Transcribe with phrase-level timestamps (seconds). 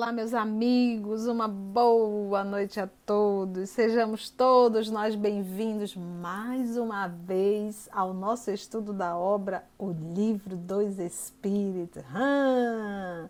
[0.00, 3.68] Olá, meus amigos, uma boa noite a todos.
[3.68, 10.98] Sejamos todos nós bem-vindos mais uma vez ao nosso estudo da obra O Livro dos
[10.98, 12.02] Espíritos.
[12.14, 13.28] Hum,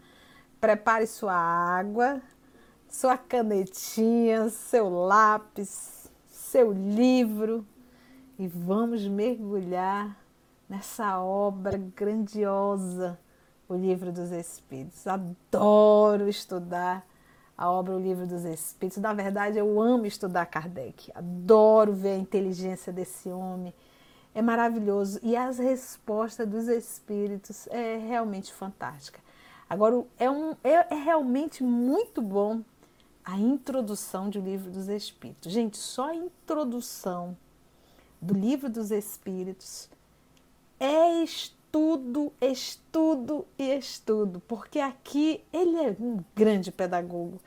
[0.61, 2.23] prepare sua água,
[2.89, 7.67] sua canetinha, seu lápis, seu livro
[8.39, 10.17] e vamos mergulhar
[10.69, 13.19] nessa obra grandiosa
[13.71, 15.07] o Livro dos Espíritos.
[15.07, 17.07] Adoro estudar
[17.57, 19.01] a obra O Livro dos Espíritos.
[19.01, 21.13] Na verdade, eu amo estudar Kardec.
[21.15, 23.73] Adoro ver a inteligência desse homem.
[24.35, 25.21] É maravilhoso.
[25.23, 29.21] E as respostas dos espíritos é realmente fantástica.
[29.69, 32.63] Agora, é, um, é, é realmente muito bom
[33.25, 35.53] a introdução do Livro dos Espíritos.
[35.53, 37.37] Gente, só a introdução
[38.21, 39.89] do Livro dos Espíritos
[40.81, 41.23] é
[41.71, 47.39] estudo, estudo e estudo, porque aqui ele é um grande pedagogo.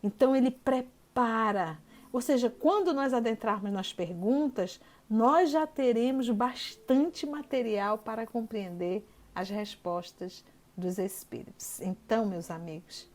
[0.00, 1.76] Então ele prepara,
[2.12, 9.50] ou seja, quando nós adentrarmos nas perguntas, nós já teremos bastante material para compreender as
[9.50, 10.44] respostas
[10.76, 11.80] dos espíritos.
[11.80, 13.10] Então, meus amigos,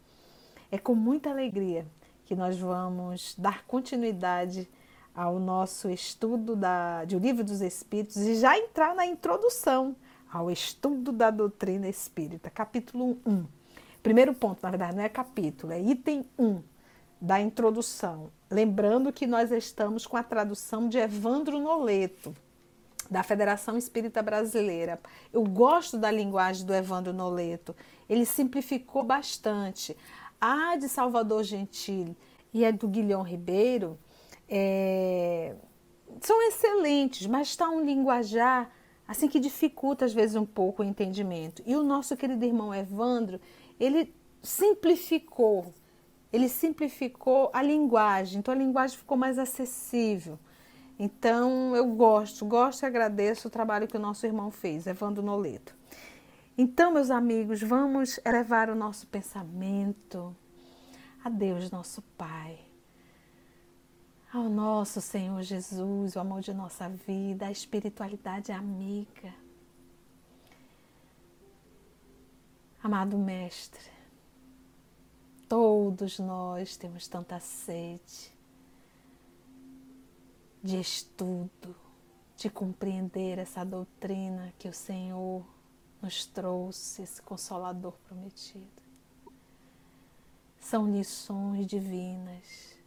[0.70, 1.88] é com muita alegria
[2.26, 4.70] que nós vamos dar continuidade
[5.16, 9.96] ao nosso estudo da, de O Livro dos Espíritos e já entrar na introdução
[10.32, 13.46] ao estudo da doutrina espírita, capítulo 1.
[14.02, 16.62] Primeiro ponto, na verdade, não é capítulo, é item 1
[17.20, 18.32] da introdução.
[18.50, 22.34] Lembrando que nós estamos com a tradução de Evandro Noleto,
[23.10, 25.00] da Federação Espírita Brasileira.
[25.34, 27.76] Eu gosto da linguagem do Evandro Noleto.
[28.08, 29.98] Ele simplificou bastante.
[30.40, 32.16] A de Salvador Gentili
[32.54, 34.00] e a do Guilhom Ribeiro
[34.48, 35.56] é,
[36.22, 38.72] são excelentes, mas está um linguajar
[39.10, 41.64] assim que dificulta às vezes um pouco o entendimento.
[41.66, 43.42] E o nosso querido irmão Evandro,
[43.80, 45.74] ele simplificou,
[46.32, 50.38] ele simplificou a linguagem, então a linguagem ficou mais acessível.
[51.00, 55.76] Então eu gosto, gosto e agradeço o trabalho que o nosso irmão fez, Evandro Noleto.
[56.56, 60.36] Então, meus amigos, vamos elevar o nosso pensamento
[61.24, 62.69] a Deus, nosso Pai
[64.32, 69.34] ao nosso Senhor Jesus, o amor de nossa vida, a espiritualidade amiga.
[72.82, 73.92] Amado Mestre,
[75.48, 78.32] todos nós temos tanta sede
[80.64, 81.76] de estudo,
[82.38, 85.44] de compreender essa doutrina que o Senhor
[86.02, 88.70] nos trouxe, esse consolador prometido.
[90.60, 92.79] São lições divinas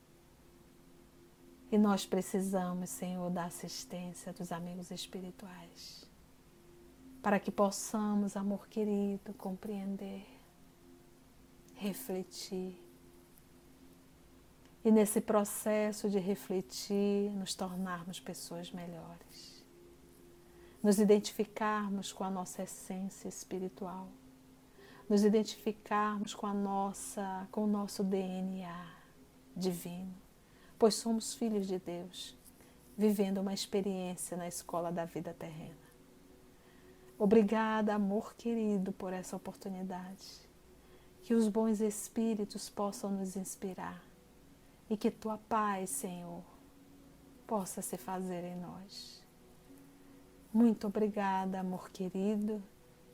[1.72, 6.06] e nós precisamos, Senhor, da assistência dos amigos espirituais,
[7.22, 10.26] para que possamos, amor querido, compreender,
[11.74, 12.78] refletir.
[14.84, 19.64] E nesse processo de refletir, nos tornarmos pessoas melhores,
[20.82, 24.08] nos identificarmos com a nossa essência espiritual,
[25.08, 28.86] nos identificarmos com a nossa, com o nosso DNA
[29.56, 30.21] divino
[30.82, 32.36] pois somos filhos de Deus,
[32.98, 35.78] vivendo uma experiência na escola da vida terrena.
[37.16, 40.40] Obrigada, amor querido, por essa oportunidade.
[41.22, 44.02] Que os bons espíritos possam nos inspirar
[44.90, 46.42] e que tua paz, Senhor,
[47.46, 49.22] possa se fazer em nós.
[50.52, 52.60] Muito obrigada, amor querido,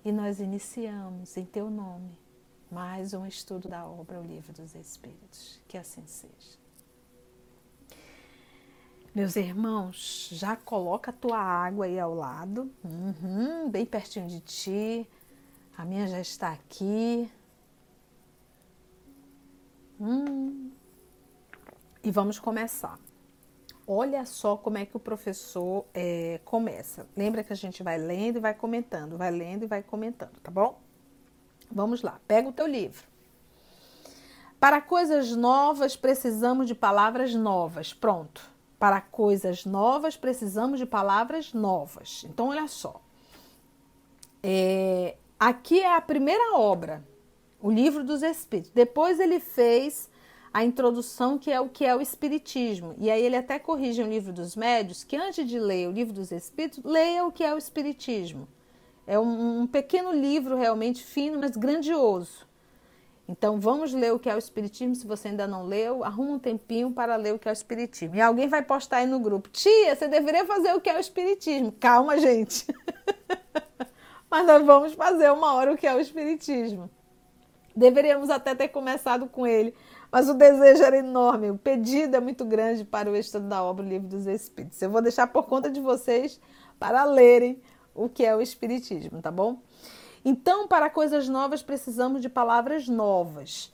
[0.02, 2.16] e nós iniciamos em teu nome
[2.70, 5.60] mais um estudo da obra O Livro dos Espíritos.
[5.68, 6.67] Que assim seja.
[9.14, 15.08] Meus irmãos, já coloca a tua água aí ao lado, uhum, bem pertinho de ti.
[15.76, 17.30] A minha já está aqui.
[20.00, 20.70] Hum.
[22.02, 22.98] E vamos começar.
[23.86, 27.06] Olha só como é que o professor é, começa.
[27.16, 30.50] Lembra que a gente vai lendo e vai comentando, vai lendo e vai comentando, tá
[30.50, 30.78] bom?
[31.72, 33.06] Vamos lá, pega o teu livro.
[34.60, 37.94] Para coisas novas precisamos de palavras novas.
[37.94, 38.57] Pronto.
[38.78, 42.24] Para coisas novas, precisamos de palavras novas.
[42.28, 43.00] Então, olha só.
[44.42, 47.04] É, aqui é a primeira obra,
[47.60, 48.70] o Livro dos Espíritos.
[48.72, 50.08] Depois ele fez
[50.52, 52.94] a introdução, que é o que é o Espiritismo.
[52.98, 56.14] E aí ele até corrige o Livro dos Médios, que antes de ler o Livro
[56.14, 58.48] dos Espíritos, leia o que é o Espiritismo.
[59.06, 62.47] É um, um pequeno livro realmente fino, mas grandioso.
[63.28, 64.94] Então vamos ler o que é o Espiritismo.
[64.94, 68.16] Se você ainda não leu, arruma um tempinho para ler o que é o Espiritismo.
[68.16, 71.00] E alguém vai postar aí no grupo: Tia, você deveria fazer o que é o
[71.00, 71.70] Espiritismo.
[71.72, 72.66] Calma, gente.
[74.30, 76.90] Mas nós vamos fazer uma hora o que é o Espiritismo.
[77.76, 79.72] Deveríamos até ter começado com ele,
[80.10, 83.84] mas o desejo era enorme, o pedido é muito grande para o estudo da obra
[83.84, 84.82] o Livro dos Espíritos.
[84.82, 86.40] Eu vou deixar por conta de vocês
[86.76, 87.62] para lerem
[87.94, 89.60] o que é o Espiritismo, tá bom?
[90.28, 93.72] Então, para coisas novas, precisamos de palavras novas.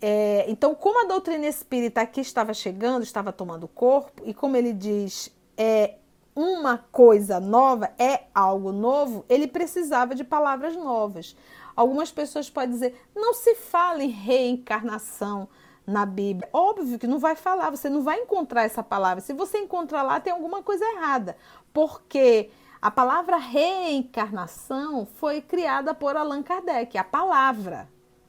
[0.00, 4.72] É, então, como a doutrina espírita aqui estava chegando, estava tomando corpo, e como ele
[4.72, 5.96] diz, é
[6.36, 11.34] uma coisa nova, é algo novo, ele precisava de palavras novas.
[11.74, 15.48] Algumas pessoas podem dizer, não se fala em reencarnação
[15.84, 16.48] na Bíblia.
[16.52, 19.20] Óbvio que não vai falar, você não vai encontrar essa palavra.
[19.20, 21.36] Se você encontrar lá, tem alguma coisa errada.
[21.72, 22.50] Porque
[22.80, 27.88] a palavra reencarnação foi criada por Allan Kardec, a palavra.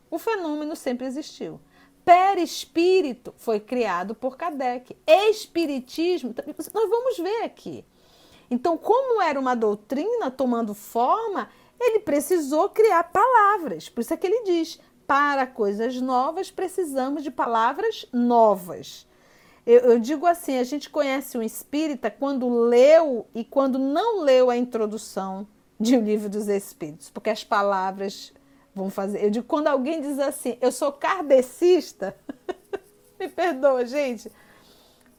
[0.10, 1.60] O fenômeno sempre existiu.
[2.04, 4.98] Perispírito foi criado por Kardec.
[5.06, 6.34] Espiritismo,
[6.74, 7.86] nós vamos ver aqui.
[8.50, 11.50] Então, como era uma doutrina tomando forma,
[11.80, 13.88] ele precisou criar palavras.
[13.88, 19.08] Por isso é que ele diz: para coisas novas precisamos de palavras novas.
[19.70, 24.50] Eu, eu, digo assim: a gente conhece um espírita quando leu e quando não leu
[24.50, 25.48] a introdução
[25.80, 28.34] de O Livro dos Espíritos, porque as palavras
[28.74, 29.24] vão fazer.
[29.24, 32.18] Eu digo, quando alguém diz assim, eu sou kardecista,
[33.20, 34.32] me perdoa, gente,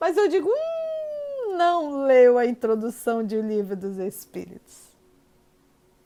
[0.00, 4.88] mas eu digo, hum, não leu a introdução de O Livro dos Espíritos.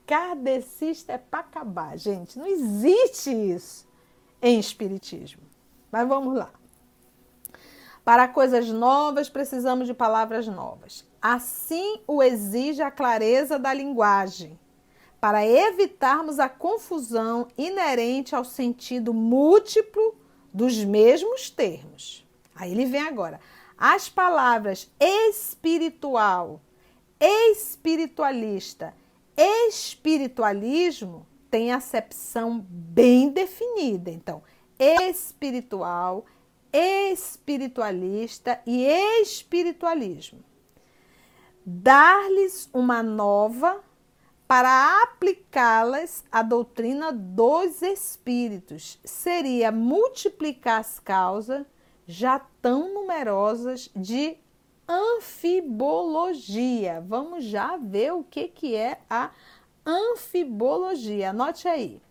[0.06, 2.38] Kardecista é para acabar, gente.
[2.38, 3.88] Não existe isso
[4.42, 5.40] em Espiritismo.
[5.90, 6.50] Mas vamos lá.
[8.04, 11.06] Para coisas novas, precisamos de palavras novas.
[11.22, 14.60] Assim o exige a clareza da linguagem,
[15.18, 20.14] para evitarmos a confusão inerente ao sentido múltiplo
[20.52, 22.26] dos mesmos termos.
[22.54, 23.40] Aí ele vem agora.
[23.78, 26.60] As palavras espiritual,
[27.18, 28.94] espiritualista,
[29.34, 34.10] espiritualismo têm acepção bem definida.
[34.10, 34.42] Então,
[34.78, 36.26] espiritual,
[36.74, 38.84] espiritualista e
[39.22, 40.44] espiritualismo.
[41.64, 43.82] Dar-lhes uma nova
[44.46, 51.64] para aplicá-las à doutrina dos espíritos seria multiplicar as causas
[52.06, 54.36] já tão numerosas de
[54.86, 57.02] anfibologia.
[57.06, 59.30] Vamos já ver o que, que é a
[59.86, 61.30] anfibologia.
[61.30, 62.02] Anote aí.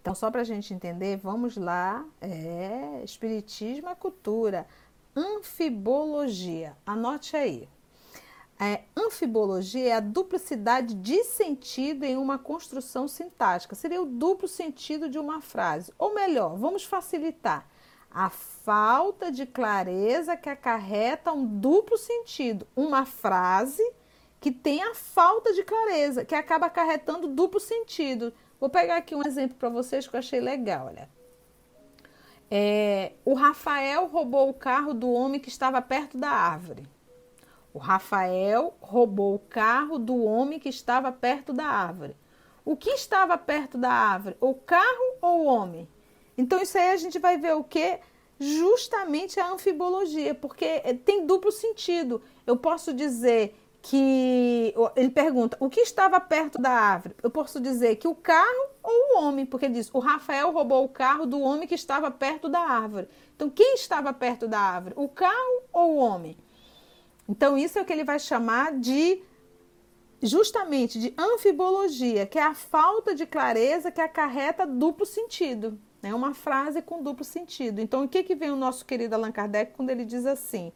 [0.00, 2.04] Então, só para a gente entender, vamos lá.
[2.20, 4.66] É, Espiritismo é cultura.
[5.14, 6.76] Anfibologia.
[6.86, 7.68] Anote aí.
[8.62, 13.74] É, anfibologia é a duplicidade de sentido em uma construção sintática.
[13.74, 15.92] Seria o duplo sentido de uma frase.
[15.98, 17.66] Ou melhor, vamos facilitar.
[18.10, 22.66] A falta de clareza que acarreta um duplo sentido.
[22.76, 23.82] Uma frase
[24.40, 28.32] que tem a falta de clareza, que acaba acarretando duplo sentido.
[28.60, 31.08] Vou pegar aqui um exemplo para vocês que eu achei legal, olha.
[32.50, 36.82] É, o Rafael roubou o carro do homem que estava perto da árvore.
[37.72, 42.16] O Rafael roubou o carro do homem que estava perto da árvore.
[42.64, 44.36] O que estava perto da árvore?
[44.40, 45.88] O carro ou o homem?
[46.36, 47.98] Então, isso aí a gente vai ver o que?
[48.38, 52.20] Justamente a anfibologia, porque tem duplo sentido.
[52.46, 57.14] Eu posso dizer que ele pergunta o que estava perto da árvore.
[57.22, 60.88] Eu posso dizer que o carro ou o homem, porque diz o Rafael roubou o
[60.88, 63.08] carro do homem que estava perto da árvore.
[63.34, 64.94] Então, quem estava perto da árvore?
[64.96, 66.36] O carro ou o homem?
[67.28, 69.22] Então, isso é o que ele vai chamar de
[70.22, 75.78] justamente de anfibologia, que é a falta de clareza que acarreta duplo sentido.
[76.02, 76.14] É né?
[76.14, 77.80] uma frase com duplo sentido.
[77.80, 80.72] Então, o que, que vem o nosso querido Allan Kardec quando ele diz assim?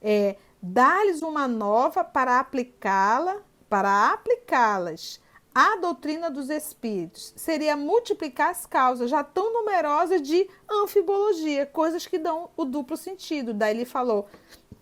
[0.00, 5.20] É, dar-lhes uma nova para aplicá-la, para aplicá-las
[5.54, 7.34] à doutrina dos espíritos.
[7.36, 13.52] Seria multiplicar as causas já tão numerosas de anfibologia, coisas que dão o duplo sentido.
[13.52, 14.26] Daí ele falou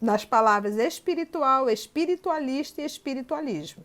[0.00, 3.84] nas palavras espiritual, espiritualista e espiritualismo.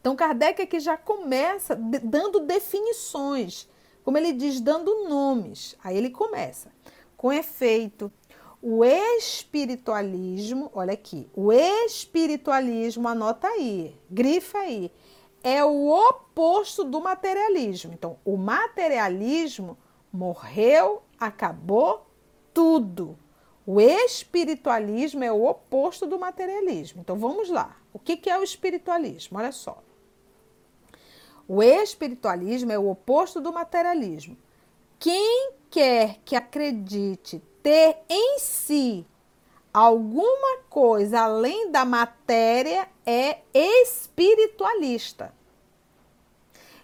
[0.00, 3.68] Então Kardec aqui já começa dando definições,
[4.04, 5.76] como ele diz, dando nomes.
[5.82, 6.70] Aí ele começa.
[7.16, 8.12] Com efeito,
[8.60, 14.90] o espiritualismo, olha aqui, o espiritualismo, anota aí, grifa aí,
[15.42, 17.92] é o oposto do materialismo.
[17.92, 19.78] Então, o materialismo
[20.12, 22.06] morreu, acabou
[22.52, 23.16] tudo.
[23.66, 27.02] O espiritualismo é o oposto do materialismo.
[27.02, 27.76] Então vamos lá.
[27.92, 29.38] O que, é o espiritualismo?
[29.38, 29.82] Olha só.
[31.46, 34.36] O espiritualismo é o oposto do materialismo.
[34.98, 39.06] Quem quer que acredite ter em si
[39.72, 45.32] alguma coisa além da matéria é espiritualista.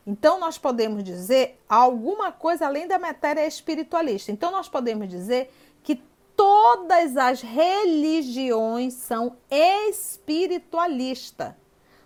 [0.07, 4.31] Então, nós podemos dizer alguma coisa além da matéria espiritualista.
[4.31, 5.51] Então, nós podemos dizer
[5.83, 5.97] que
[6.37, 11.55] todas as religiões são espiritualistas.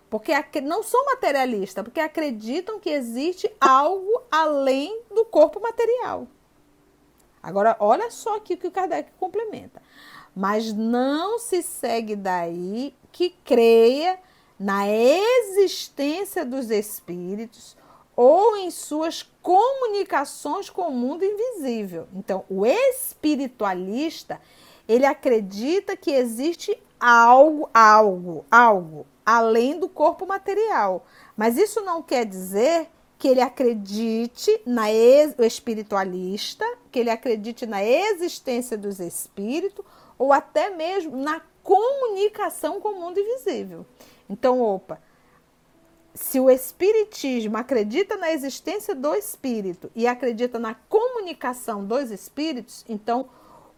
[0.09, 6.25] Porque não são materialistas, porque acreditam que existe algo além do corpo material.
[7.41, 9.81] Agora, olha só aqui o que o Kardec complementa.
[10.35, 14.19] Mas não se segue daí que creia
[14.59, 17.77] na existência dos espíritos
[18.15, 22.07] ou em suas comunicações com o mundo invisível.
[22.13, 24.41] Então, o espiritualista,
[24.87, 31.05] ele acredita que existe algo, algo, algo além do corpo material.
[31.37, 37.65] Mas isso não quer dizer que ele acredite na ex, o espiritualista, que ele acredite
[37.65, 39.85] na existência dos espíritos
[40.17, 43.85] ou até mesmo na comunicação com o mundo invisível.
[44.29, 45.01] Então, opa,
[46.13, 53.29] se o espiritismo acredita na existência do espírito e acredita na comunicação dos espíritos, então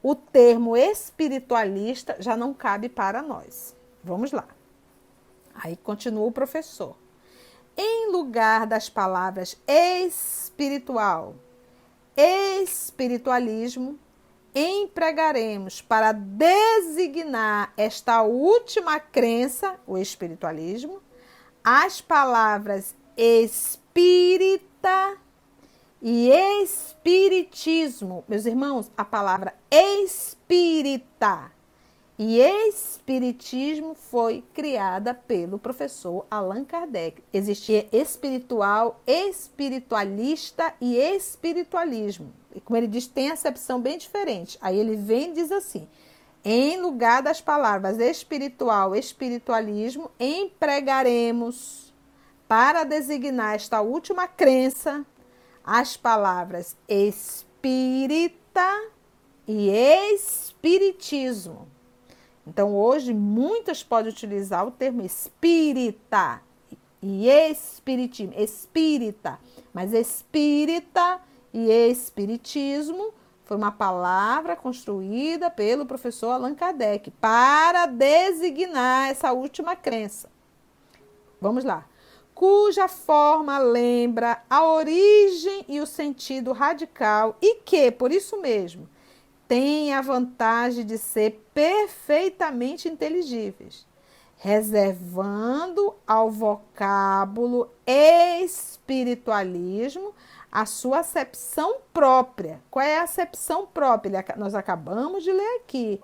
[0.04, 3.76] o termo espiritualista já não cabe para nós.
[4.04, 4.48] Vamos lá.
[5.56, 7.01] Aí continua o professor.
[7.84, 11.34] Em lugar das palavras espiritual,
[12.16, 13.98] espiritualismo,
[14.54, 21.02] empregaremos para designar esta última crença, o espiritualismo,
[21.64, 25.18] as palavras espírita
[26.00, 26.30] e
[26.62, 28.24] espiritismo.
[28.28, 31.52] Meus irmãos, a palavra espírita
[32.24, 37.24] e espiritismo foi criada pelo professor Allan Kardec.
[37.34, 42.32] Existia espiritual, espiritualista e espiritualismo.
[42.54, 44.56] E como ele diz, tem acepção bem diferente.
[44.62, 45.88] Aí ele vem e diz assim:
[46.46, 51.92] em lugar das palavras espiritual, espiritualismo, empregaremos
[52.48, 55.04] para designar esta última crença
[55.64, 58.92] as palavras espírita
[59.48, 59.72] e
[60.14, 61.71] espiritismo.
[62.46, 66.42] Então, hoje, muitas podem utilizar o termo espírita
[67.02, 69.40] e espiritismo, espírita,
[69.74, 71.20] mas espírita
[71.54, 73.14] e espiritismo
[73.52, 80.30] foi uma palavra construída pelo professor Allan Kardec para designar essa última crença.
[81.42, 81.86] Vamos lá.
[82.34, 88.88] Cuja forma lembra a origem e o sentido radical e que, por isso mesmo,
[89.52, 93.86] tem a vantagem de ser perfeitamente inteligíveis,
[94.38, 100.16] reservando ao vocábulo espiritualismo
[100.50, 102.62] a sua acepção própria.
[102.72, 104.24] Qual é a acepção própria?
[104.38, 106.00] Nós acabamos de ler aqui.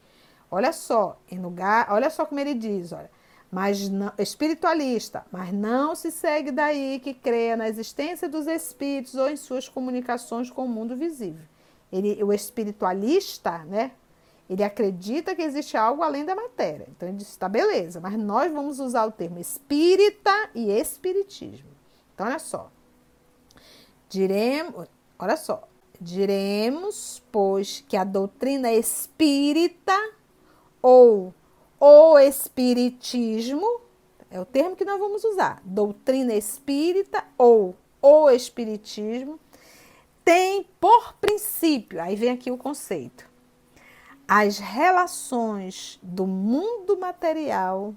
[0.51, 3.09] Olha só, em lugar, olha só como ele diz, olha,
[3.49, 9.29] mas não, espiritualista, mas não se segue daí que creia na existência dos espíritos ou
[9.29, 11.45] em suas comunicações com o mundo visível.
[11.91, 13.91] Ele, o espiritualista, né?
[14.49, 16.87] Ele acredita que existe algo além da matéria.
[16.89, 21.69] Então ele diz, tá beleza, mas nós vamos usar o termo espírita e espiritismo.
[22.13, 22.71] Então olha só.
[24.09, 24.87] Diremos,
[25.19, 25.67] olha só,
[25.99, 29.93] diremos, pois, que a doutrina espírita
[30.81, 31.33] ou
[31.79, 33.81] o espiritismo
[34.31, 35.61] é o termo que nós vamos usar.
[35.63, 39.39] Doutrina espírita ou o espiritismo
[40.27, 43.25] tem por princípio, aí vem aqui o conceito,
[44.27, 47.95] as relações do mundo material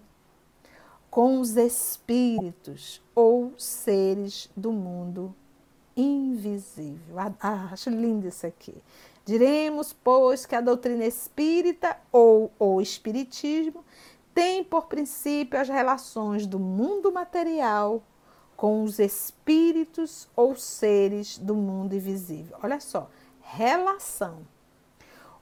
[1.11, 5.35] com os espíritos ou seres do mundo
[5.97, 7.19] invisível.
[7.19, 8.77] Ah, acho lindo isso aqui.
[9.25, 13.85] Diremos, pois, que a doutrina espírita ou o espiritismo
[14.33, 18.01] tem por princípio as relações do mundo material
[18.61, 22.59] com os espíritos ou seres do mundo invisível.
[22.63, 23.09] Olha só,
[23.41, 24.47] relação.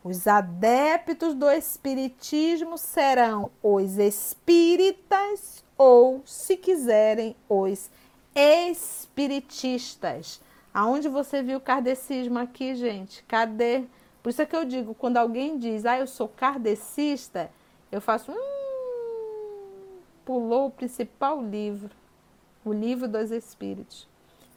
[0.04, 7.90] Os adeptos do espiritismo serão os espíritas ou, se quiserem, os
[8.37, 10.40] espiritistas.
[10.72, 13.25] Aonde você viu o kardecismo aqui, gente?
[13.25, 13.82] Cadê?
[14.22, 17.50] Por isso é que eu digo, quando alguém diz, ah, eu sou kardecista,
[17.90, 21.97] eu faço, hum, pulou o principal livro,
[22.68, 24.08] o livro dos Espíritos.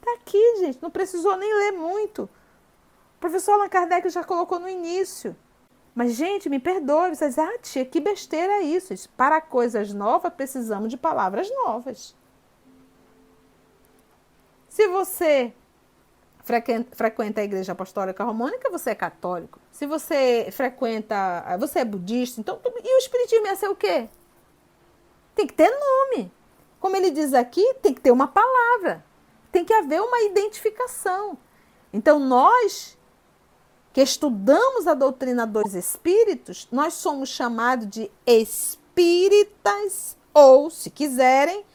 [0.01, 2.23] Tá aqui, gente, não precisou nem ler muito.
[2.23, 5.35] O professor Allan Kardec já colocou no início.
[5.93, 8.93] Mas, gente, me perdoe, vocês ah, tia, que besteira é isso?
[9.09, 12.15] Para coisas novas, precisamos de palavras novas.
[14.69, 15.53] Se você
[16.43, 19.59] frequenta a Igreja Apostólica Românica, você é católico.
[19.71, 24.07] Se você frequenta, você é budista, então e o espiritismo ia ser o quê?
[25.35, 26.31] Tem que ter nome.
[26.81, 29.05] Como ele diz aqui, tem que ter uma palavra.
[29.51, 31.37] tem que haver uma identificação.
[31.93, 32.97] Então, nós
[33.93, 41.65] que estudamos a doutrina dos espíritos, nós somos chamados de espíritas ou, se quiserem,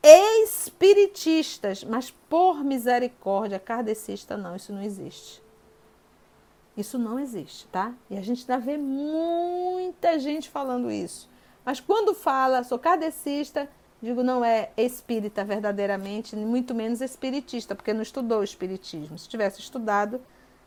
[0.00, 5.42] espiritistas, mas por misericórdia, kardecista não, isso não existe.
[6.76, 7.92] Isso não existe, tá?
[8.08, 11.28] E a gente ainda vê muita gente falando isso.
[11.64, 13.68] Mas quando fala, sou kardecista,
[14.02, 19.18] digo, não é espírita verdadeiramente, muito menos espiritista, porque não estudou o espiritismo.
[19.18, 20.20] Se tivesse estudado,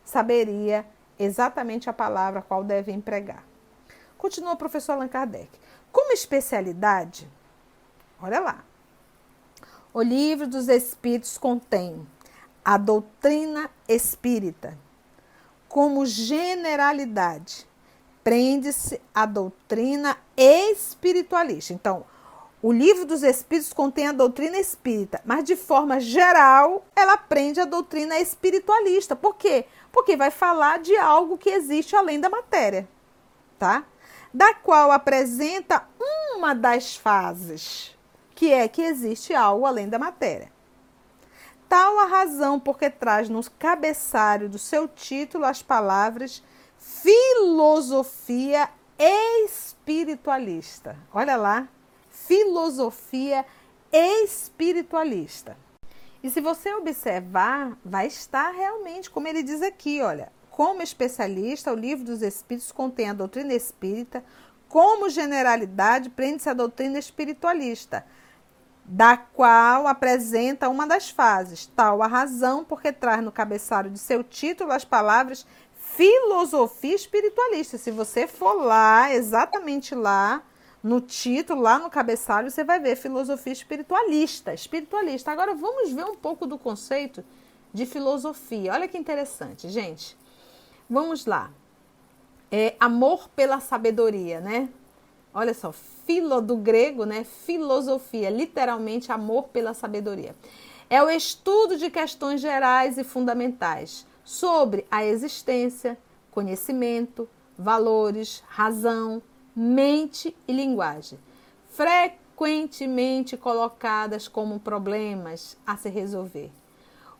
[0.03, 0.85] saberia
[1.17, 3.43] exatamente a palavra qual deve empregar.
[4.17, 5.49] Continua o professor Allan Kardec.
[5.91, 7.27] Como especialidade,
[8.21, 8.63] olha lá,
[9.93, 12.05] o livro dos Espíritos contém
[12.63, 14.77] a doutrina espírita.
[15.67, 17.67] Como generalidade,
[18.23, 21.73] prende-se a doutrina espiritualista.
[21.73, 22.05] Então,
[22.61, 27.65] o livro dos Espíritos contém a doutrina espírita, mas de forma geral, ela prende a
[27.65, 29.15] doutrina espiritualista.
[29.15, 29.65] Por quê?
[29.91, 32.87] Porque vai falar de algo que existe além da matéria,
[33.57, 33.85] tá?
[34.33, 35.87] Da qual apresenta
[36.35, 37.97] uma das fases
[38.35, 40.51] que é que existe algo além da matéria.
[41.67, 46.41] Tal a razão porque traz no cabeçalho do seu título as palavras
[46.77, 50.95] filosofia espiritualista.
[51.13, 51.67] Olha lá,
[52.29, 53.43] filosofia
[53.91, 55.57] espiritualista.
[56.21, 61.75] E se você observar, vai estar realmente, como ele diz aqui, olha, como especialista, o
[61.75, 64.23] livro dos Espíritos contém a doutrina espírita,
[64.67, 68.05] como generalidade, prende-se a doutrina espiritualista
[68.85, 74.23] da qual apresenta uma das fases, tal a razão porque traz no cabeçalho de seu
[74.23, 75.47] título as palavras
[75.79, 77.77] filosofia espiritualista.
[77.79, 80.43] Se você for lá, exatamente lá,
[80.81, 84.53] no título, lá no cabeçalho, você vai ver filosofia espiritualista.
[84.53, 85.31] Espiritualista.
[85.31, 87.23] Agora vamos ver um pouco do conceito
[87.73, 88.73] de filosofia.
[88.73, 90.17] Olha que interessante, gente.
[90.89, 91.51] Vamos lá.
[92.51, 94.69] É amor pela sabedoria, né?
[95.33, 97.23] Olha só, filo do grego, né?
[97.23, 100.35] Filosofia, literalmente amor pela sabedoria.
[100.89, 105.97] É o estudo de questões gerais e fundamentais sobre a existência,
[106.31, 109.21] conhecimento, valores, razão,
[109.61, 111.19] mente e linguagem,
[111.69, 116.49] frequentemente colocadas como problemas a se resolver.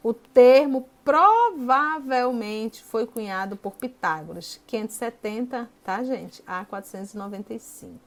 [0.01, 6.41] O termo provavelmente foi cunhado por Pitágoras, 570, tá, gente?
[6.47, 7.99] A 495.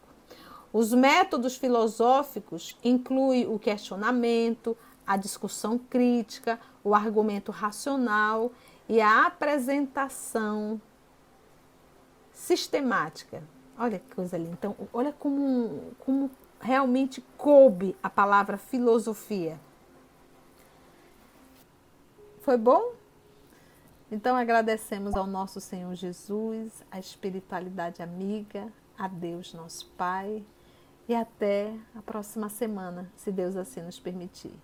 [0.73, 4.75] Os métodos filosóficos incluem o questionamento,
[5.07, 8.51] a discussão crítica, o argumento racional
[8.89, 10.81] e a apresentação
[12.33, 13.43] sistemática.
[13.83, 14.53] Olha que coisa linda.
[14.53, 19.59] Então, olha como, como realmente coube a palavra filosofia.
[22.43, 22.93] Foi bom?
[24.09, 30.45] Então agradecemos ao nosso Senhor Jesus, a espiritualidade amiga, a Deus nosso Pai
[31.09, 34.55] e até a próxima semana, se Deus assim nos permitir.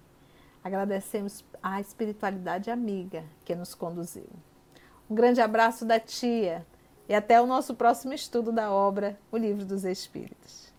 [0.63, 4.29] Agradecemos à espiritualidade amiga que nos conduziu.
[5.11, 6.65] Um grande abraço da tia
[7.09, 10.73] e até o nosso próximo estudo da obra O Livro dos Espíritos.